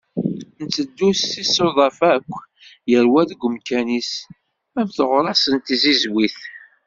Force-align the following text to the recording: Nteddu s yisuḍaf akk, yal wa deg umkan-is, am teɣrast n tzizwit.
Nteddu 0.65 1.09
s 1.19 1.31
yisuḍaf 1.39 1.99
akk, 2.13 2.31
yal 2.91 3.07
wa 3.11 3.21
deg 3.29 3.41
umkan-is, 3.47 4.11
am 4.79 4.89
teɣrast 4.97 5.45
n 5.55 5.57
tzizwit. 5.57 6.37